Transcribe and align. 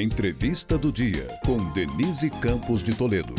Entrevista 0.00 0.76
do 0.76 0.90
dia 0.90 1.28
com 1.46 1.56
Denise 1.72 2.28
Campos 2.28 2.82
de 2.82 2.96
Toledo. 2.96 3.32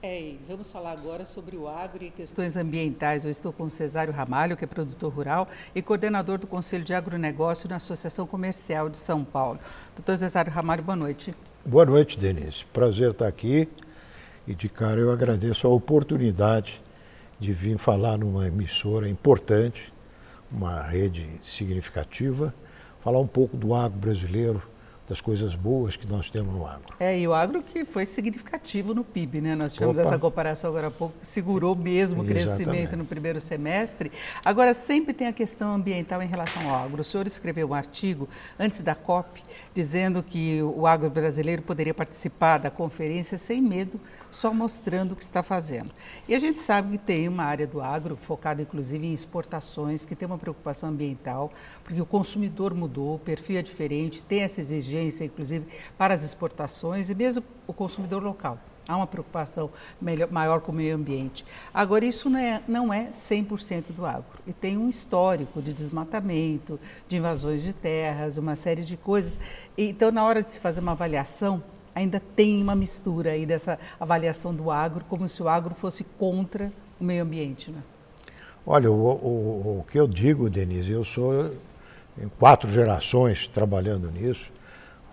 É, 0.00 0.34
vamos 0.46 0.70
falar 0.70 0.92
agora 0.92 1.26
sobre 1.26 1.56
o 1.56 1.66
agro 1.66 2.04
e 2.04 2.10
questões 2.10 2.56
ambientais. 2.56 3.24
Eu 3.24 3.30
estou 3.32 3.52
com 3.52 3.64
o 3.64 3.70
Cesário 3.70 4.12
Ramalho, 4.12 4.56
que 4.56 4.64
é 4.64 4.66
produtor 4.66 5.12
rural 5.12 5.48
e 5.74 5.82
coordenador 5.82 6.38
do 6.38 6.46
Conselho 6.46 6.84
de 6.84 6.94
Agronegócio 6.94 7.68
na 7.68 7.76
Associação 7.76 8.28
Comercial 8.28 8.88
de 8.88 8.96
São 8.96 9.24
Paulo. 9.24 9.58
Doutor 9.96 10.16
Cesário 10.16 10.52
Ramalho, 10.52 10.84
boa 10.84 10.94
noite. 10.94 11.34
Boa 11.66 11.84
noite, 11.84 12.16
Denise. 12.16 12.64
Prazer 12.72 13.10
estar 13.10 13.26
aqui. 13.26 13.68
E 14.46 14.54
de 14.54 14.68
cara 14.68 15.00
eu 15.00 15.10
agradeço 15.10 15.66
a 15.66 15.70
oportunidade 15.70 16.80
de 17.40 17.52
vir 17.52 17.76
falar 17.76 18.18
numa 18.18 18.46
emissora 18.46 19.08
importante, 19.08 19.92
uma 20.50 20.82
rede 20.82 21.28
significativa, 21.42 22.54
falar 23.02 23.18
um 23.18 23.26
pouco 23.26 23.56
do 23.56 23.74
agro 23.74 23.98
brasileiro, 23.98 24.62
das 25.10 25.20
coisas 25.20 25.56
boas 25.56 25.96
que 25.96 26.06
nós 26.06 26.30
temos 26.30 26.54
no 26.54 26.64
agro. 26.64 26.94
É, 27.00 27.18
e 27.18 27.26
o 27.26 27.34
agro 27.34 27.64
que 27.64 27.84
foi 27.84 28.06
significativo 28.06 28.94
no 28.94 29.02
PIB, 29.02 29.40
né? 29.40 29.56
Nós 29.56 29.74
tivemos 29.74 29.98
Opa. 29.98 30.06
essa 30.06 30.16
comparação 30.16 30.70
agora 30.70 30.86
há 30.86 30.90
pouco, 30.90 31.16
segurou 31.20 31.74
mesmo 31.74 32.22
o 32.22 32.24
crescimento 32.24 32.96
no 32.96 33.04
primeiro 33.04 33.40
semestre. 33.40 34.12
Agora, 34.44 34.72
sempre 34.72 35.12
tem 35.12 35.26
a 35.26 35.32
questão 35.32 35.74
ambiental 35.74 36.22
em 36.22 36.28
relação 36.28 36.70
ao 36.70 36.84
agro. 36.84 37.00
O 37.00 37.04
senhor 37.04 37.26
escreveu 37.26 37.70
um 37.70 37.74
artigo 37.74 38.28
antes 38.56 38.82
da 38.82 38.94
COP, 38.94 39.42
dizendo 39.74 40.22
que 40.22 40.62
o 40.62 40.86
agro 40.86 41.10
brasileiro 41.10 41.60
poderia 41.60 41.92
participar 41.92 42.58
da 42.58 42.70
conferência 42.70 43.36
sem 43.36 43.60
medo, 43.60 44.00
só 44.30 44.54
mostrando 44.54 45.12
o 45.12 45.16
que 45.16 45.24
está 45.24 45.42
fazendo. 45.42 45.90
E 46.28 46.36
a 46.36 46.38
gente 46.38 46.60
sabe 46.60 46.96
que 46.96 47.04
tem 47.04 47.26
uma 47.26 47.42
área 47.42 47.66
do 47.66 47.80
agro 47.80 48.16
focada 48.16 48.62
inclusive 48.62 49.04
em 49.04 49.12
exportações, 49.12 50.04
que 50.04 50.14
tem 50.14 50.24
uma 50.24 50.38
preocupação 50.38 50.90
ambiental, 50.90 51.50
porque 51.82 52.00
o 52.00 52.06
consumidor 52.06 52.72
mudou, 52.74 53.16
o 53.16 53.18
perfil 53.18 53.58
é 53.58 53.62
diferente, 53.62 54.22
tem 54.22 54.42
essa 54.42 54.60
exigência 54.60 54.99
inclusive, 55.24 55.66
para 55.96 56.14
as 56.14 56.22
exportações 56.22 57.10
e 57.10 57.14
mesmo 57.14 57.44
o 57.66 57.72
consumidor 57.72 58.22
local. 58.22 58.58
Há 58.88 58.96
uma 58.96 59.06
preocupação 59.06 59.70
melhor, 60.00 60.28
maior 60.32 60.60
com 60.60 60.72
o 60.72 60.74
meio 60.74 60.96
ambiente. 60.96 61.44
Agora, 61.72 62.04
isso 62.04 62.28
não 62.28 62.38
é, 62.38 62.60
não 62.66 62.92
é 62.92 63.10
100% 63.14 63.92
do 63.92 64.04
agro. 64.04 64.40
E 64.46 64.52
tem 64.52 64.76
um 64.76 64.88
histórico 64.88 65.62
de 65.62 65.72
desmatamento, 65.72 66.80
de 67.06 67.16
invasões 67.16 67.62
de 67.62 67.72
terras, 67.72 68.36
uma 68.36 68.56
série 68.56 68.84
de 68.84 68.96
coisas. 68.96 69.38
Então, 69.78 70.10
na 70.10 70.24
hora 70.24 70.42
de 70.42 70.50
se 70.50 70.58
fazer 70.58 70.80
uma 70.80 70.92
avaliação, 70.92 71.62
ainda 71.94 72.18
tem 72.18 72.60
uma 72.60 72.74
mistura 72.74 73.30
aí 73.30 73.46
dessa 73.46 73.78
avaliação 73.98 74.52
do 74.52 74.72
agro, 74.72 75.04
como 75.08 75.28
se 75.28 75.40
o 75.40 75.48
agro 75.48 75.74
fosse 75.74 76.02
contra 76.02 76.72
o 77.00 77.04
meio 77.04 77.22
ambiente. 77.22 77.70
Né? 77.70 77.80
Olha, 78.66 78.90
o, 78.90 78.94
o, 78.94 79.78
o 79.80 79.84
que 79.88 80.00
eu 80.00 80.08
digo, 80.08 80.50
Denise, 80.50 80.90
eu 80.90 81.04
sou 81.04 81.54
em 82.18 82.28
quatro 82.40 82.70
gerações 82.72 83.46
trabalhando 83.46 84.10
nisso 84.10 84.50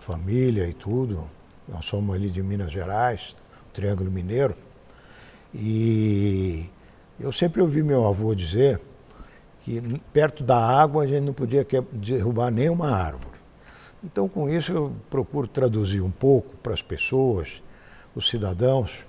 família 0.08 0.66
e 0.66 0.72
tudo. 0.72 1.28
Nós 1.68 1.84
somos 1.84 2.16
ali 2.16 2.30
de 2.30 2.42
Minas 2.42 2.72
Gerais, 2.72 3.36
Triângulo 3.74 4.10
Mineiro. 4.10 4.54
E 5.54 6.66
eu 7.20 7.30
sempre 7.30 7.60
ouvi 7.60 7.82
meu 7.82 8.06
avô 8.06 8.34
dizer 8.34 8.80
que 9.62 10.00
perto 10.10 10.42
da 10.42 10.56
água 10.56 11.04
a 11.04 11.06
gente 11.06 11.24
não 11.24 11.34
podia 11.34 11.66
derrubar 11.92 12.50
nenhuma 12.50 12.90
árvore. 12.90 13.36
Então, 14.02 14.28
com 14.28 14.48
isso, 14.48 14.72
eu 14.72 14.92
procuro 15.10 15.46
traduzir 15.46 16.00
um 16.00 16.10
pouco 16.10 16.56
para 16.56 16.72
as 16.72 16.80
pessoas, 16.80 17.62
os 18.14 18.30
cidadãos, 18.30 19.04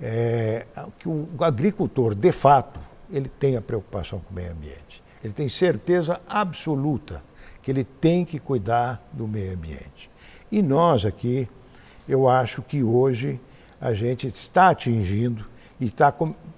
é, 0.00 0.64
que 0.98 1.08
o 1.08 1.28
agricultor, 1.40 2.14
de 2.14 2.32
fato, 2.32 2.80
ele 3.12 3.28
tem 3.28 3.56
a 3.56 3.60
preocupação 3.60 4.20
com 4.20 4.30
o 4.30 4.34
meio 4.34 4.52
ambiente. 4.52 5.02
Ele 5.22 5.34
tem 5.34 5.48
certeza 5.50 6.20
absoluta 6.26 7.22
que 7.60 7.70
ele 7.70 7.84
tem 7.84 8.24
que 8.24 8.38
cuidar 8.38 9.02
do 9.12 9.28
meio 9.28 9.52
ambiente. 9.52 10.09
E 10.50 10.62
nós 10.62 11.06
aqui, 11.06 11.48
eu 12.08 12.28
acho 12.28 12.60
que 12.60 12.82
hoje 12.82 13.40
a 13.80 13.94
gente 13.94 14.26
está 14.26 14.70
atingindo 14.70 15.46
e 15.78 15.86
está 15.86 16.12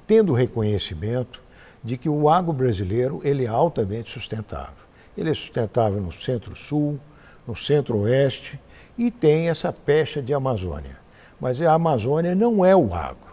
tendo 0.06 0.32
reconhecimento 0.32 1.42
de 1.84 1.98
que 1.98 2.08
o 2.08 2.28
agro 2.28 2.52
brasileiro 2.52 3.20
ele 3.22 3.44
é 3.44 3.48
altamente 3.48 4.10
sustentável. 4.10 4.82
Ele 5.16 5.30
é 5.30 5.34
sustentável 5.34 6.00
no 6.00 6.10
centro-sul, 6.10 6.98
no 7.46 7.54
centro-oeste 7.54 8.58
e 8.96 9.10
tem 9.10 9.50
essa 9.50 9.72
pecha 9.72 10.22
de 10.22 10.32
Amazônia. 10.32 10.98
Mas 11.38 11.60
a 11.60 11.74
Amazônia 11.74 12.34
não 12.34 12.64
é 12.64 12.74
o 12.74 12.94
agro. 12.94 13.32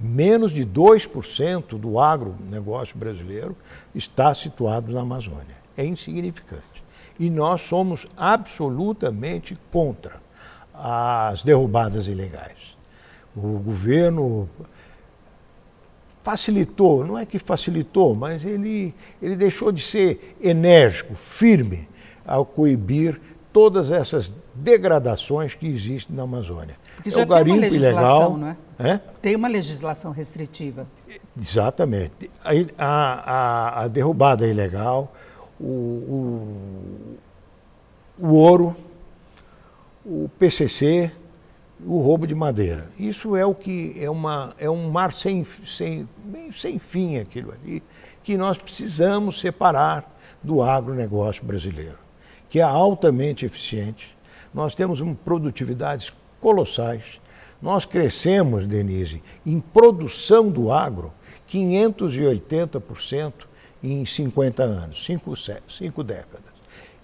Menos 0.00 0.52
de 0.52 0.64
2% 0.64 1.78
do 1.78 1.98
agronegócio 1.98 2.96
brasileiro 2.96 3.54
está 3.94 4.34
situado 4.34 4.90
na 4.90 5.02
Amazônia. 5.02 5.56
É 5.76 5.84
insignificante 5.84 6.82
e 7.18 7.30
nós 7.30 7.62
somos 7.62 8.06
absolutamente 8.16 9.58
contra 9.70 10.20
as 10.74 11.44
derrubadas 11.44 12.08
ilegais. 12.08 12.76
O 13.36 13.58
governo 13.58 14.48
facilitou, 16.22 17.04
não 17.06 17.18
é 17.18 17.26
que 17.26 17.38
facilitou, 17.38 18.14
mas 18.14 18.44
ele, 18.44 18.94
ele 19.20 19.36
deixou 19.36 19.72
de 19.72 19.82
ser 19.82 20.36
enérgico, 20.40 21.14
firme 21.14 21.88
ao 22.26 22.44
coibir 22.44 23.20
todas 23.52 23.90
essas 23.90 24.34
degradações 24.54 25.54
que 25.54 25.66
existem 25.66 26.16
na 26.16 26.22
Amazônia. 26.22 26.76
Porque 26.96 27.10
já 27.10 27.20
é 27.20 27.24
o 27.24 27.26
garimpo 27.26 27.60
tem 27.60 27.68
uma 27.68 27.70
legislação, 27.70 28.02
ilegal, 28.02 28.36
não 28.38 28.48
é? 28.48 28.90
é? 28.90 29.00
Tem 29.20 29.36
uma 29.36 29.48
legislação 29.48 30.12
restritiva. 30.12 30.86
Exatamente. 31.38 32.30
A, 32.44 32.52
a, 32.78 33.82
a 33.82 33.88
derrubada 33.88 34.46
ilegal, 34.46 35.12
o, 35.62 37.16
o, 38.18 38.28
o 38.28 38.34
ouro, 38.34 38.76
o 40.04 40.28
PCC, 40.38 41.12
o 41.84 42.00
roubo 42.00 42.26
de 42.26 42.34
madeira. 42.34 42.90
Isso 42.98 43.36
é 43.36 43.46
o 43.46 43.54
que 43.54 43.94
é, 43.96 44.10
uma, 44.10 44.54
é 44.58 44.68
um 44.68 44.90
mar 44.90 45.12
sem, 45.12 45.46
sem, 45.66 46.08
sem 46.52 46.78
fim 46.78 47.18
aquilo 47.18 47.52
ali, 47.52 47.82
que 48.22 48.36
nós 48.36 48.58
precisamos 48.58 49.40
separar 49.40 50.12
do 50.42 50.62
agronegócio 50.62 51.44
brasileiro, 51.44 51.98
que 52.48 52.58
é 52.60 52.62
altamente 52.62 53.46
eficiente. 53.46 54.16
Nós 54.52 54.74
temos 54.74 55.00
uma 55.00 55.14
produtividades 55.14 56.12
colossais. 56.40 57.20
Nós 57.60 57.86
crescemos, 57.86 58.66
Denise, 58.66 59.22
em 59.46 59.60
produção 59.60 60.50
do 60.50 60.72
agro 60.72 61.12
580% 61.48 63.32
em 63.82 64.06
50 64.06 64.62
anos, 64.62 65.04
cinco, 65.04 65.34
cinco 65.68 66.04
décadas. 66.04 66.52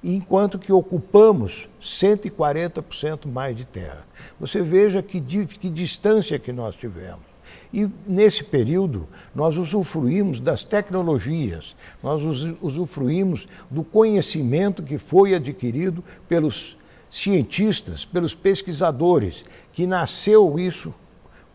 Enquanto 0.02 0.58
que 0.58 0.72
ocupamos 0.72 1.68
140% 1.82 3.26
mais 3.26 3.56
de 3.56 3.66
terra. 3.66 4.06
Você 4.38 4.62
veja 4.62 5.02
que, 5.02 5.20
que 5.20 5.68
distância 5.68 6.38
que 6.38 6.52
nós 6.52 6.76
tivemos. 6.76 7.26
E 7.72 7.88
nesse 8.06 8.44
período, 8.44 9.08
nós 9.34 9.56
usufruímos 9.56 10.38
das 10.38 10.64
tecnologias, 10.64 11.74
nós 12.02 12.22
usufruímos 12.62 13.48
do 13.70 13.82
conhecimento 13.82 14.82
que 14.82 14.98
foi 14.98 15.34
adquirido 15.34 16.04
pelos 16.28 16.76
cientistas, 17.10 18.04
pelos 18.04 18.34
pesquisadores, 18.34 19.44
que 19.72 19.86
nasceu 19.86 20.58
isso 20.58 20.94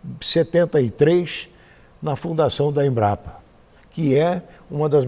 em 0.04 0.16
73 0.20 1.48
na 2.02 2.16
fundação 2.16 2.72
da 2.72 2.86
Embrapa 2.86 3.43
que 3.94 4.18
é 4.18 4.42
uma 4.70 4.90
das 4.90 5.06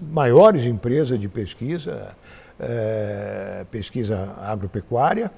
maiores 0.00 0.64
empresas 0.64 1.18
de 1.18 1.28
pesquisa, 1.28 2.14
é, 2.60 3.64
pesquisa 3.70 4.34
agropecuária, 4.42 5.30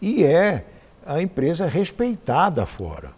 e 0.00 0.24
é 0.24 0.64
a 1.04 1.20
empresa 1.20 1.66
respeitada 1.66 2.64
fora 2.64 3.17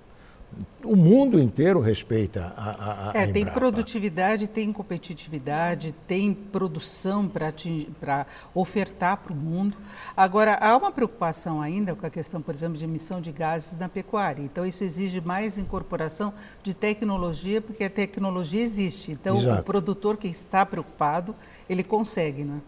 o 0.82 0.96
mundo 0.96 1.38
inteiro 1.38 1.78
respeita 1.78 2.54
a, 2.56 3.10
a, 3.10 3.12
é, 3.14 3.24
a 3.24 3.32
tem 3.32 3.44
produtividade, 3.44 4.46
tem 4.46 4.72
competitividade, 4.72 5.94
tem 6.06 6.32
produção 6.32 7.28
para 7.28 8.26
ofertar 8.54 9.18
para 9.18 9.32
o 9.32 9.36
mundo. 9.36 9.76
Agora, 10.16 10.58
há 10.60 10.76
uma 10.76 10.90
preocupação 10.90 11.60
ainda 11.60 11.94
com 11.94 12.06
a 12.06 12.10
questão, 12.10 12.40
por 12.40 12.54
exemplo, 12.54 12.78
de 12.78 12.84
emissão 12.84 13.20
de 13.20 13.30
gases 13.30 13.76
na 13.78 13.88
pecuária. 13.88 14.42
Então, 14.42 14.64
isso 14.64 14.82
exige 14.82 15.20
mais 15.20 15.58
incorporação 15.58 16.32
de 16.62 16.72
tecnologia, 16.72 17.60
porque 17.60 17.84
a 17.84 17.90
tecnologia 17.90 18.62
existe. 18.62 19.12
Então, 19.12 19.38
Exato. 19.38 19.60
o 19.60 19.64
produtor 19.64 20.16
que 20.16 20.28
está 20.28 20.64
preocupado, 20.64 21.34
ele 21.68 21.84
consegue, 21.84 22.42
não 22.42 22.56
é? 22.56 22.60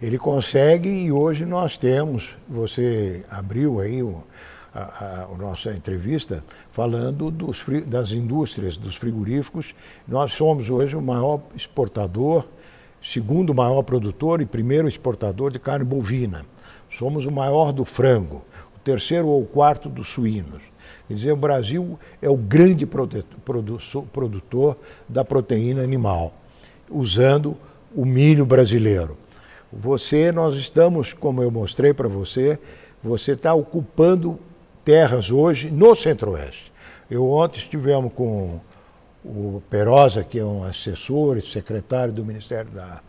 Ele 0.00 0.18
consegue 0.18 0.88
e 0.88 1.12
hoje 1.12 1.46
nós 1.46 1.76
temos, 1.76 2.30
você 2.48 3.24
abriu 3.30 3.78
aí 3.78 4.02
o 4.02 4.22
a, 4.74 5.26
a, 5.30 5.36
nossa 5.36 5.72
entrevista 5.72 6.42
falando 6.70 7.30
dos, 7.30 7.64
das 7.86 8.12
indústrias, 8.12 8.76
dos 8.76 8.96
frigoríficos. 8.96 9.74
Nós 10.08 10.32
somos 10.32 10.70
hoje 10.70 10.96
o 10.96 11.02
maior 11.02 11.40
exportador, 11.54 12.46
segundo 13.02 13.54
maior 13.54 13.82
produtor 13.82 14.40
e 14.40 14.46
primeiro 14.46 14.88
exportador 14.88 15.52
de 15.52 15.58
carne 15.58 15.84
bovina. 15.84 16.44
Somos 16.90 17.26
o 17.26 17.30
maior 17.30 17.72
do 17.72 17.84
frango, 17.84 18.44
o 18.74 18.78
terceiro 18.78 19.28
ou 19.28 19.44
quarto 19.44 19.88
dos 19.88 20.08
suínos. 20.08 20.62
Quer 21.08 21.14
dizer, 21.14 21.32
o 21.32 21.36
Brasil 21.36 21.98
é 22.20 22.30
o 22.30 22.36
grande 22.36 22.86
produtor 24.12 24.76
da 25.08 25.24
proteína 25.24 25.82
animal, 25.82 26.32
usando 26.90 27.56
o 27.94 28.04
milho 28.04 28.46
brasileiro. 28.46 29.16
Você, 29.72 30.30
nós 30.32 30.56
estamos, 30.56 31.12
como 31.12 31.42
eu 31.42 31.50
mostrei 31.50 31.94
para 31.94 32.08
você, 32.08 32.58
você 33.02 33.32
está 33.32 33.52
ocupando 33.54 34.38
terras 34.84 35.30
hoje 35.30 35.70
no 35.70 35.94
Centro-Oeste. 35.94 36.72
Eu 37.10 37.30
ontem 37.30 37.58
estivemos 37.58 38.12
com 38.12 38.60
o 39.24 39.62
Perosa, 39.70 40.24
que 40.24 40.38
é 40.38 40.44
um 40.44 40.64
assessor 40.64 41.36
e 41.36 41.42
secretário 41.42 42.12
do 42.12 42.24
Ministério 42.24 42.70
da, 42.70 43.00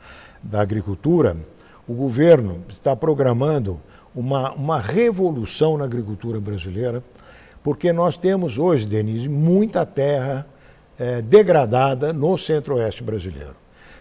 da 0.41 0.61
Agricultura. 0.61 1.35
O 1.87 1.93
governo 1.93 2.63
está 2.69 2.95
programando 2.95 3.79
uma, 4.15 4.51
uma 4.53 4.79
revolução 4.79 5.77
na 5.77 5.85
agricultura 5.85 6.39
brasileira, 6.39 7.03
porque 7.63 7.91
nós 7.91 8.17
temos 8.17 8.57
hoje, 8.57 8.85
Denise, 8.85 9.27
muita 9.27 9.85
terra 9.85 10.45
é, 10.99 11.21
degradada 11.21 12.13
no 12.13 12.37
centro-oeste 12.37 13.03
brasileiro. 13.03 13.55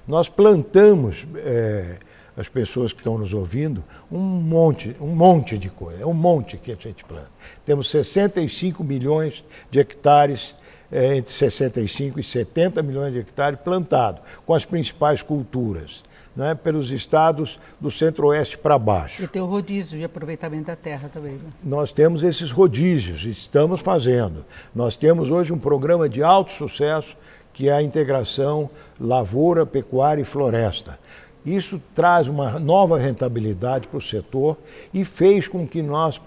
Nós 0.06 0.28
plantamos, 0.28 1.26
é, 1.36 1.98
as 2.36 2.48
pessoas 2.48 2.92
que 2.92 3.00
estão 3.00 3.18
nos 3.18 3.32
ouvindo, 3.32 3.84
um 4.10 4.18
monte, 4.18 4.96
um 5.00 5.14
monte 5.14 5.58
de 5.58 5.68
coisa, 5.68 6.02
é 6.02 6.06
um 6.06 6.14
monte 6.14 6.56
que 6.56 6.72
a 6.72 6.76
gente 6.76 7.04
planta. 7.04 7.30
Temos 7.64 7.90
65 7.90 8.82
milhões 8.82 9.44
de 9.70 9.80
hectares 9.80 10.54
é, 10.90 11.16
entre 11.16 11.32
65 11.32 12.20
e 12.20 12.22
70 12.22 12.82
milhões 12.82 13.12
de 13.12 13.18
hectares 13.18 13.58
plantados, 13.60 14.22
com 14.44 14.52
as 14.52 14.64
principais 14.64 15.22
culturas 15.22 16.02
né, 16.36 16.54
pelos 16.54 16.90
estados 16.90 17.58
do 17.80 17.90
centro-oeste 17.90 18.58
para 18.58 18.78
baixo. 18.78 19.24
E 19.24 19.28
tem 19.28 19.40
o 19.40 19.46
rodízio 19.46 19.98
de 19.98 20.04
aproveitamento 20.04 20.66
da 20.66 20.76
terra 20.76 21.10
também. 21.12 21.32
Né? 21.32 21.50
Nós 21.62 21.92
temos 21.92 22.22
esses 22.22 22.50
rodízios, 22.50 23.24
estamos 23.24 23.80
fazendo. 23.80 24.44
Nós 24.74 24.96
temos 24.96 25.30
hoje 25.30 25.52
um 25.52 25.58
programa 25.58 26.08
de 26.08 26.22
alto 26.22 26.52
sucesso 26.52 27.16
que 27.54 27.68
é 27.68 27.72
a 27.72 27.82
integração 27.82 28.70
lavoura, 28.98 29.66
pecuária 29.66 30.22
e 30.22 30.24
floresta. 30.24 30.98
Isso 31.44 31.80
traz 31.94 32.28
uma 32.28 32.58
nova 32.58 32.98
rentabilidade 32.98 33.88
para 33.88 33.98
o 33.98 34.02
setor 34.02 34.56
e 34.94 35.04
fez 35.04 35.48
com 35.48 35.66
que 35.66 35.82
nós 35.82 36.20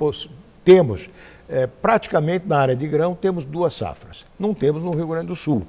temos, 0.64 1.10
é, 1.48 1.68
praticamente 1.68 2.48
na 2.48 2.58
área 2.58 2.76
de 2.76 2.88
grão, 2.88 3.16
temos 3.16 3.46
duas 3.46 3.76
safras. 3.76 4.26
Não 4.38 4.54
temos 4.54 4.84
no 4.84 4.94
Rio 4.94 5.08
Grande 5.08 5.28
do 5.28 5.36
Sul 5.36 5.66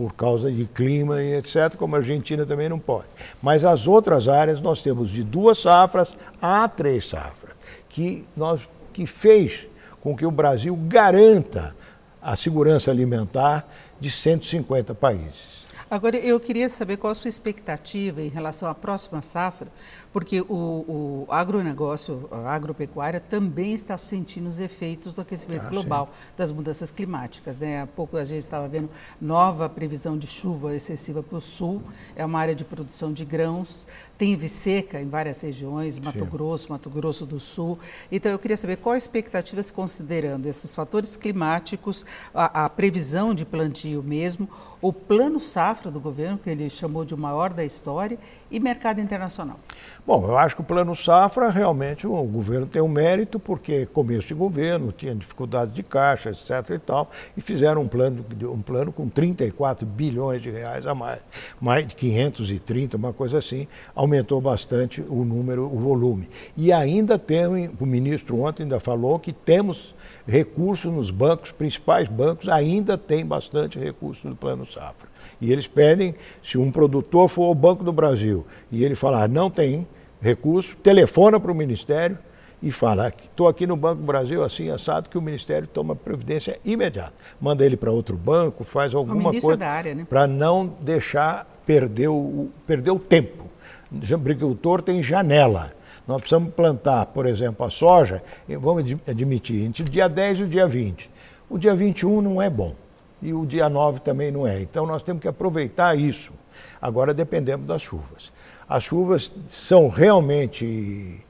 por 0.00 0.14
causa 0.14 0.50
de 0.50 0.64
clima 0.64 1.22
e 1.22 1.34
etc., 1.34 1.76
como 1.76 1.94
a 1.94 1.98
Argentina 1.98 2.46
também 2.46 2.70
não 2.70 2.78
pode. 2.78 3.04
Mas 3.42 3.66
as 3.66 3.86
outras 3.86 4.28
áreas 4.28 4.58
nós 4.58 4.82
temos 4.82 5.10
de 5.10 5.22
duas 5.22 5.58
safras 5.58 6.16
a 6.40 6.66
três 6.66 7.06
safras, 7.06 7.52
que, 7.86 8.26
nós, 8.34 8.66
que 8.94 9.04
fez 9.04 9.66
com 10.00 10.16
que 10.16 10.24
o 10.24 10.30
Brasil 10.30 10.74
garanta 10.88 11.76
a 12.22 12.34
segurança 12.34 12.90
alimentar 12.90 13.68
de 14.00 14.10
150 14.10 14.94
países. 14.94 15.59
Agora, 15.90 16.16
eu 16.16 16.38
queria 16.38 16.68
saber 16.68 16.98
qual 16.98 17.10
a 17.10 17.14
sua 17.14 17.28
expectativa 17.28 18.22
em 18.22 18.28
relação 18.28 18.68
à 18.68 18.74
próxima 18.76 19.20
safra, 19.20 19.66
porque 20.12 20.40
o, 20.40 20.46
o 20.48 21.26
agronegócio, 21.28 22.28
a 22.30 22.54
agropecuária, 22.54 23.18
também 23.18 23.74
está 23.74 23.96
sentindo 23.98 24.48
os 24.48 24.60
efeitos 24.60 25.14
do 25.14 25.20
aquecimento 25.20 25.66
ah, 25.66 25.68
global, 25.68 26.06
sim. 26.06 26.28
das 26.36 26.52
mudanças 26.52 26.92
climáticas. 26.92 27.58
Né? 27.58 27.82
Há 27.82 27.88
pouco 27.88 28.16
a 28.16 28.24
gente 28.24 28.38
estava 28.38 28.68
vendo 28.68 28.88
nova 29.20 29.68
previsão 29.68 30.16
de 30.16 30.28
chuva 30.28 30.76
excessiva 30.76 31.24
para 31.24 31.38
o 31.38 31.40
sul, 31.40 31.82
é 32.14 32.24
uma 32.24 32.38
área 32.38 32.54
de 32.54 32.64
produção 32.64 33.12
de 33.12 33.24
grãos, 33.24 33.88
teve 34.16 34.48
seca 34.48 35.00
em 35.00 35.08
várias 35.08 35.40
regiões, 35.40 35.98
Mato 35.98 36.20
sim. 36.20 36.30
Grosso, 36.30 36.70
Mato 36.70 36.88
Grosso 36.88 37.26
do 37.26 37.40
Sul. 37.40 37.76
Então, 38.12 38.30
eu 38.30 38.38
queria 38.38 38.56
saber 38.56 38.76
qual 38.76 38.92
a 38.92 38.98
expectativa, 38.98 39.60
se 39.60 39.72
considerando 39.72 40.46
esses 40.46 40.72
fatores 40.72 41.16
climáticos, 41.16 42.06
a, 42.32 42.66
a 42.66 42.70
previsão 42.70 43.34
de 43.34 43.44
plantio 43.44 44.04
mesmo, 44.04 44.48
o 44.80 44.92
plano 44.92 45.38
safra 45.38 45.90
do 45.90 46.00
governo, 46.00 46.38
que 46.38 46.48
ele 46.48 46.68
chamou 46.70 47.04
de 47.04 47.14
o 47.14 47.18
maior 47.18 47.52
da 47.52 47.64
história, 47.64 48.18
e 48.50 48.58
mercado 48.58 49.00
internacional? 49.00 49.58
Bom, 50.06 50.26
eu 50.26 50.38
acho 50.38 50.56
que 50.56 50.62
o 50.62 50.64
plano 50.64 50.94
safra 50.96 51.50
realmente 51.50 52.06
o 52.06 52.22
governo 52.24 52.66
tem 52.66 52.80
um 52.80 52.88
mérito, 52.88 53.38
porque 53.38 53.86
começo 53.86 54.28
de 54.28 54.34
governo, 54.34 54.92
tinha 54.92 55.14
dificuldade 55.14 55.72
de 55.72 55.82
caixa, 55.82 56.30
etc. 56.30 56.70
e 56.70 56.78
tal, 56.78 57.10
e 57.36 57.40
fizeram 57.40 57.82
um 57.82 57.88
plano, 57.88 58.24
um 58.44 58.62
plano 58.62 58.92
com 58.92 59.08
34 59.08 59.86
bilhões 59.86 60.40
de 60.40 60.50
reais 60.50 60.86
a 60.86 60.94
mais, 60.94 61.20
mais 61.60 61.86
de 61.86 61.94
530, 61.94 62.96
uma 62.96 63.12
coisa 63.12 63.38
assim, 63.38 63.68
aumentou 63.94 64.40
bastante 64.40 65.00
o 65.02 65.24
número, 65.24 65.64
o 65.64 65.78
volume. 65.78 66.28
E 66.56 66.72
ainda 66.72 67.18
tem, 67.18 67.70
o 67.78 67.86
ministro 67.86 68.40
ontem 68.40 68.62
ainda 68.62 68.80
falou 68.80 69.18
que 69.18 69.32
temos 69.32 69.94
recursos 70.26 70.92
nos 70.92 71.10
bancos, 71.10 71.52
principais 71.52 72.08
bancos 72.08 72.48
ainda 72.48 72.96
tem 72.96 73.24
bastante 73.24 73.78
recurso 73.78 74.28
do 74.28 74.36
Plano 74.36 74.64
Safra. 74.70 75.08
E 75.40 75.52
eles 75.52 75.66
pedem, 75.66 76.14
se 76.42 76.58
um 76.58 76.70
produtor 76.70 77.28
for 77.28 77.44
ao 77.44 77.54
Banco 77.54 77.84
do 77.84 77.92
Brasil 77.92 78.46
e 78.70 78.84
ele 78.84 78.94
falar 78.94 79.28
não 79.28 79.50
tem 79.50 79.86
recurso, 80.20 80.76
telefona 80.76 81.40
para 81.40 81.50
o 81.50 81.54
Ministério 81.54 82.18
e 82.62 82.70
fala 82.70 83.10
que 83.10 83.24
estou 83.24 83.48
aqui 83.48 83.66
no 83.66 83.76
Banco 83.76 84.02
do 84.02 84.06
Brasil 84.06 84.42
assim 84.44 84.70
assado 84.70 85.08
que 85.08 85.16
o 85.16 85.22
Ministério 85.22 85.66
toma 85.66 85.96
providência 85.96 86.58
imediata. 86.64 87.14
Manda 87.40 87.64
ele 87.64 87.76
para 87.76 87.90
outro 87.90 88.16
banco, 88.16 88.64
faz 88.64 88.94
alguma 88.94 89.30
coisa 89.30 89.56
né? 89.94 90.06
para 90.08 90.26
não 90.26 90.66
deixar 90.80 91.46
perder 91.64 92.08
o, 92.08 92.50
perder 92.66 92.90
o 92.90 92.98
tempo. 92.98 93.50
O 93.90 94.14
agricultor 94.14 94.82
tem 94.82 95.02
janela 95.02 95.72
nós 96.10 96.18
precisamos 96.22 96.52
plantar, 96.54 97.06
por 97.06 97.24
exemplo, 97.24 97.64
a 97.64 97.70
soja, 97.70 98.20
vamos 98.48 98.96
admitir, 99.06 99.64
entre 99.64 99.82
o 99.82 99.88
dia 99.88 100.08
10 100.08 100.40
e 100.40 100.42
o 100.42 100.48
dia 100.48 100.66
20. 100.66 101.08
O 101.48 101.56
dia 101.56 101.72
21 101.72 102.20
não 102.20 102.42
é 102.42 102.50
bom 102.50 102.74
e 103.22 103.32
o 103.32 103.44
dia 103.44 103.68
9 103.68 104.00
também 104.00 104.30
não 104.30 104.46
é. 104.46 104.60
Então 104.60 104.86
nós 104.86 105.02
temos 105.02 105.22
que 105.22 105.28
aproveitar 105.28 105.96
isso. 105.96 106.32
Agora 106.80 107.12
dependemos 107.12 107.66
das 107.66 107.82
chuvas. 107.82 108.32
As 108.68 108.84
chuvas 108.84 109.32
são 109.48 109.88
realmente 109.88 111.20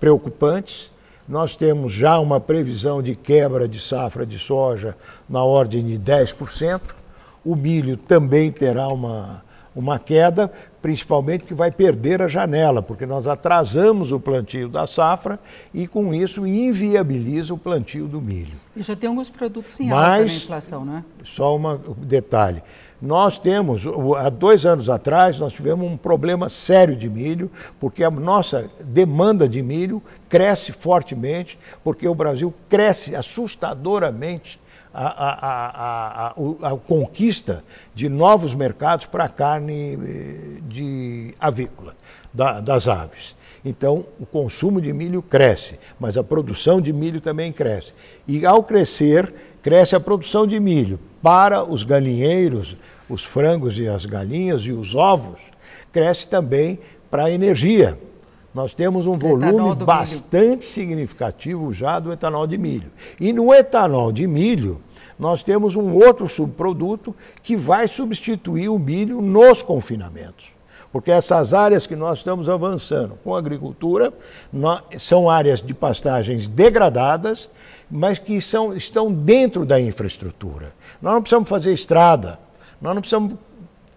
preocupantes. 0.00 0.92
Nós 1.28 1.56
temos 1.56 1.92
já 1.92 2.18
uma 2.18 2.40
previsão 2.40 3.02
de 3.02 3.14
quebra 3.14 3.68
de 3.68 3.80
safra 3.80 4.24
de 4.24 4.38
soja 4.38 4.96
na 5.28 5.42
ordem 5.42 5.84
de 5.84 5.98
10%. 5.98 6.80
O 7.44 7.54
milho 7.54 7.96
também 7.96 8.50
terá 8.50 8.88
uma, 8.88 9.44
uma 9.76 9.98
queda, 9.98 10.50
principalmente 10.80 11.44
que 11.44 11.52
vai 11.52 11.70
perder 11.70 12.22
a 12.22 12.28
janela, 12.28 12.80
porque 12.80 13.04
nós 13.04 13.26
atrasamos 13.26 14.10
o 14.10 14.18
plantio 14.18 14.70
da 14.70 14.86
safra 14.86 15.38
e 15.74 15.86
com 15.86 16.14
isso 16.14 16.46
inviabiliza 16.46 17.52
o 17.52 17.58
plantio 17.58 18.08
do 18.08 18.18
milho. 18.18 18.56
E 18.74 18.82
já 18.82 18.96
tem 18.96 19.08
alguns 19.08 19.28
produtos 19.28 19.78
em 19.78 19.90
alta 19.90 20.08
na 20.08 20.24
inflação, 20.24 20.82
não 20.82 20.96
é? 20.96 21.04
Só 21.22 21.54
um 21.56 21.78
detalhe. 21.98 22.62
Nós 23.02 23.38
temos, 23.38 23.82
há 24.16 24.30
dois 24.30 24.64
anos 24.64 24.88
atrás, 24.88 25.38
nós 25.38 25.52
tivemos 25.52 25.86
um 25.86 25.98
problema 25.98 26.48
sério 26.48 26.96
de 26.96 27.10
milho, 27.10 27.50
porque 27.78 28.02
a 28.02 28.10
nossa 28.10 28.70
demanda 28.82 29.46
de 29.46 29.62
milho 29.62 30.02
cresce 30.26 30.72
fortemente, 30.72 31.58
porque 31.84 32.08
o 32.08 32.14
Brasil 32.14 32.54
cresce 32.70 33.14
assustadoramente 33.14 34.58
a, 34.98 35.08
a, 35.08 36.28
a, 36.28 36.72
a, 36.72 36.76
conquista 36.78 37.62
de 37.94 38.08
novos 38.08 38.54
mercados 38.54 39.04
para 39.04 39.24
a 39.24 39.28
carne 39.28 39.92
eh, 39.92 40.60
de 40.62 41.34
avícola, 41.38 41.94
da, 42.32 42.60
das 42.62 42.88
aves. 42.88 43.36
Então, 43.62 44.06
o 44.18 44.24
consumo 44.24 44.80
de 44.80 44.94
milho 44.94 45.20
cresce, 45.20 45.78
mas 46.00 46.16
a 46.16 46.24
produção 46.24 46.80
de 46.80 46.94
milho 46.94 47.20
também 47.20 47.52
cresce. 47.52 47.92
E 48.26 48.46
ao 48.46 48.62
crescer, 48.62 49.34
cresce 49.62 49.94
a 49.94 50.00
produção 50.00 50.46
de 50.46 50.58
milho 50.58 50.98
para 51.22 51.62
os 51.62 51.82
galinheiros, 51.82 52.74
os 53.06 53.22
frangos 53.22 53.78
e 53.78 53.86
as 53.86 54.06
galinhas 54.06 54.62
e 54.62 54.72
os 54.72 54.94
ovos, 54.94 55.40
cresce 55.92 56.26
também 56.26 56.78
para 57.10 57.24
a 57.24 57.30
energia. 57.30 57.98
Nós 58.56 58.72
temos 58.72 59.04
um 59.04 59.18
volume 59.18 59.76
bastante 59.84 60.46
milho. 60.46 60.62
significativo 60.62 61.74
já 61.74 61.98
do 62.00 62.10
etanol 62.10 62.46
de 62.46 62.56
milho. 62.56 62.90
E 63.20 63.30
no 63.30 63.52
etanol 63.52 64.10
de 64.10 64.26
milho, 64.26 64.80
nós 65.18 65.42
temos 65.42 65.76
um 65.76 65.92
outro 65.92 66.26
subproduto 66.26 67.14
que 67.42 67.54
vai 67.54 67.86
substituir 67.86 68.70
o 68.70 68.78
milho 68.78 69.20
nos 69.20 69.60
confinamentos. 69.60 70.46
Porque 70.90 71.10
essas 71.10 71.52
áreas 71.52 71.86
que 71.86 71.94
nós 71.94 72.20
estamos 72.20 72.48
avançando 72.48 73.18
com 73.22 73.34
a 73.34 73.38
agricultura 73.38 74.10
são 74.98 75.28
áreas 75.28 75.60
de 75.60 75.74
pastagens 75.74 76.48
degradadas, 76.48 77.50
mas 77.90 78.18
que 78.18 78.40
são, 78.40 78.74
estão 78.74 79.12
dentro 79.12 79.66
da 79.66 79.78
infraestrutura. 79.78 80.72
Nós 81.02 81.12
não 81.12 81.20
precisamos 81.20 81.50
fazer 81.50 81.74
estrada, 81.74 82.40
nós 82.80 82.94
não 82.94 83.02
precisamos 83.02 83.34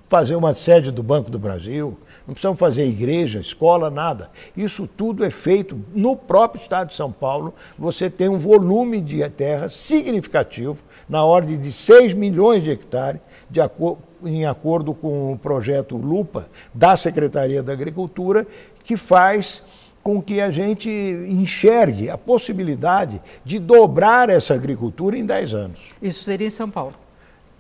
fazer 0.10 0.36
uma 0.36 0.56
sede 0.56 0.92
do 0.92 1.04
Banco 1.04 1.30
do 1.30 1.38
Brasil, 1.38 1.96
não 2.28 2.34
precisamos 2.34 2.60
fazer 2.60 2.86
igreja, 2.86 3.40
escola, 3.40 3.90
nada. 3.90 4.30
Isso 4.58 4.88
tudo 4.88 5.24
é 5.24 5.30
feito 5.30 5.80
no 5.94 6.16
próprio 6.16 6.60
estado 6.62 6.90
de 6.90 6.96
São 6.96 7.12
Paulo. 7.12 7.54
Você 7.78 8.10
tem 8.10 8.28
um 8.28 8.40
volume 8.40 9.00
de 9.00 9.28
terra 9.30 9.70
significativo, 9.70 10.78
na 11.08 11.24
ordem 11.24 11.60
de 11.60 11.72
6 11.72 12.14
milhões 12.14 12.64
de 12.64 12.72
hectares, 12.72 13.22
de 13.50 13.62
acordo 13.62 14.10
em 14.22 14.46
acordo 14.46 14.94
com 14.94 15.32
o 15.32 15.40
projeto 15.40 15.96
Lupa 15.96 16.50
da 16.74 16.98
Secretaria 16.98 17.64
da 17.64 17.72
Agricultura, 17.72 18.46
que 18.84 18.98
faz 18.98 19.64
com 20.04 20.22
que 20.22 20.42
a 20.42 20.52
gente 20.52 20.90
enxergue 20.90 22.10
a 22.10 22.18
possibilidade 22.18 23.22
de 23.46 23.60
dobrar 23.60 24.30
essa 24.30 24.54
agricultura 24.54 25.18
em 25.18 25.26
10 25.26 25.54
anos. 25.54 25.80
Isso 26.02 26.24
seria 26.24 26.48
em 26.48 26.50
São 26.52 26.70
Paulo? 26.70 26.96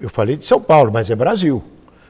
Eu 0.01 0.09
falei 0.09 0.35
de 0.35 0.45
São 0.45 0.59
Paulo, 0.59 0.91
mas 0.91 1.09
é 1.09 1.15
Brasil. 1.15 1.63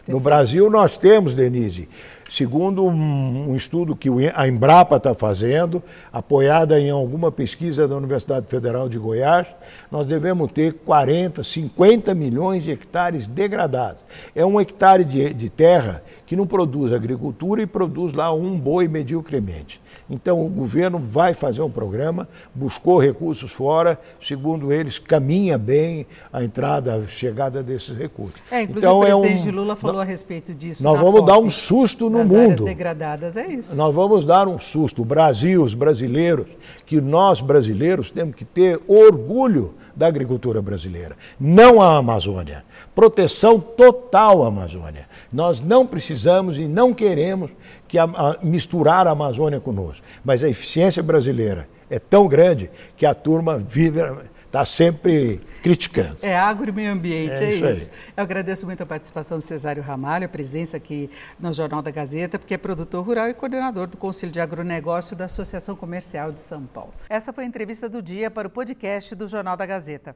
No 0.10 0.20
Brasil 0.20 0.70
nós 0.70 0.98
temos, 0.98 1.36
Denise, 1.36 1.88
segundo 2.30 2.86
um, 2.86 3.52
um 3.52 3.56
estudo 3.56 3.96
que 3.96 4.10
a 4.34 4.48
Embrapa 4.48 4.98
está 4.98 5.14
fazendo, 5.14 5.82
apoiada 6.14 6.80
em 6.80 6.90
alguma 6.90 7.32
pesquisa 7.32 7.88
da 7.88 7.98
Universidade 7.98 8.46
Federal 8.48 8.88
de 8.88 9.00
Goiás, 9.00 9.48
nós 9.92 10.06
devemos 10.06 10.52
ter 10.52 10.74
40, 10.74 11.44
50 11.44 12.14
milhões 12.14 12.64
de 12.64 12.72
hectares 12.72 13.28
degradados. 13.28 14.04
É 14.36 14.46
um 14.46 14.62
hectare 14.62 15.04
de, 15.04 15.34
de 15.34 15.50
terra 15.50 16.04
que 16.26 16.36
não 16.36 16.46
produz 16.46 16.94
agricultura 16.94 17.62
e 17.62 17.66
produz 17.66 18.14
lá 18.14 18.32
um 18.32 18.58
boi 18.58 18.88
mediocremente. 18.88 19.82
Então, 20.08 20.44
o 20.46 20.50
governo 20.50 21.00
vai 21.00 21.34
fazer 21.34 21.62
um 21.62 21.70
programa, 21.70 22.28
buscou 22.54 23.00
recursos 23.00 23.52
fora, 23.52 24.00
segundo 24.22 24.72
eles, 24.72 25.00
caminha 25.00 25.58
bem 25.58 26.06
a 26.32 26.44
entrada, 26.44 26.96
a 26.96 27.08
chegada 27.08 27.64
desses 27.64 27.98
recursos. 27.98 28.36
É, 28.52 28.64
inclusive 28.64 28.86
então, 28.86 29.00
o 29.00 29.02
presidente 29.02 29.48
é 29.48 29.52
um, 29.52 29.56
Lula 29.56 29.76
falou 29.76 30.02
a 30.02 30.04
respeito 30.04 30.54
disso. 30.54 30.84
Nós 30.84 31.00
vamos 31.00 31.26
dar 31.26 31.38
um 31.38 31.50
susto 31.50 32.10
no 32.10 32.19
mundo. 32.24 32.36
Áreas 32.36 32.60
degradadas, 32.62 33.38
é 33.38 33.48
isso. 33.48 33.76
Nós 33.76 33.94
vamos 33.94 34.26
dar 34.26 34.48
um 34.48 34.60
susto. 34.60 35.02
O 35.02 35.06
Brasil, 35.06 35.64
os 35.64 35.74
brasileiros, 35.74 36.48
que 36.86 37.00
nós 37.00 37.42
brasileiros 37.42 38.12
temos 38.12 38.36
que 38.36 38.46
ter 38.46 38.80
orgulho 38.88 39.74
da 39.96 40.08
agricultura 40.08 40.62
brasileira. 40.62 41.16
Não 41.40 41.82
a 41.82 41.98
Amazônia. 41.98 42.64
Proteção 42.96 43.60
total 43.60 44.44
à 44.44 44.48
Amazônia. 44.48 45.08
Nós 45.32 45.60
não 45.60 45.86
precisamos 45.86 46.58
e 46.58 46.68
não 46.68 46.94
queremos 46.94 47.52
que 47.88 47.98
a, 47.98 48.04
a, 48.04 48.38
misturar 48.42 49.08
a 49.08 49.12
Amazônia 49.12 49.60
conosco. 49.60 50.06
Mas 50.24 50.44
a 50.44 50.50
eficiência 50.50 51.04
brasileira 51.04 51.68
é 51.90 52.00
tão 52.00 52.28
grande 52.28 52.70
que 52.96 53.06
a 53.06 53.14
turma 53.14 53.58
vive 53.58 54.02
está 54.50 54.66
sempre 54.66 55.40
criticando. 55.62 56.18
É 56.22 56.36
agro 56.36 56.70
e 56.70 56.72
meio 56.72 56.92
ambiente, 56.92 57.40
é, 57.40 57.46
é 57.46 57.56
isso. 57.56 57.92
Eu 58.18 58.24
agradeço 58.24 58.66
muito 58.66 58.82
a 58.82 58.86
participação 58.86 59.38
do 59.38 59.44
Cesário 59.44 59.82
Ramalho, 59.84 60.26
a 60.26 60.30
presença 60.30 60.76
aqui 60.76 61.10
no 61.40 61.54
Jornal 61.54 61.82
da 61.82 61.92
Gazeta, 61.92 62.40
porque 62.40 62.56
é 62.56 62.58
produtor 62.58 63.06
rural 63.06 63.30
e 63.30 63.34
coordenador 63.34 63.88
do 63.88 63.96
Conselho 63.96 64.32
de 64.32 64.40
Agronegócio 64.40 65.16
da 65.16 65.26
Associação 65.26 65.76
Comercial 65.76 66.32
de 66.32 66.40
São 66.40 66.66
Paulo. 66.66 66.94
Essa 67.08 67.32
foi 67.32 67.44
a 67.44 67.48
entrevista 67.48 67.88
do 67.88 68.02
dia 68.02 68.32
para 68.32 68.48
o 68.48 68.52
podcast 68.52 69.14
do 69.14 69.28
Jornal 69.28 69.56
da 69.56 69.66
Gazeta. 69.66 70.16